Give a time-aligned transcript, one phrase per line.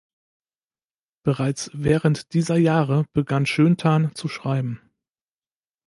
[1.23, 4.81] Bereits während dieser Jahre begann Schönthan zu schreiben.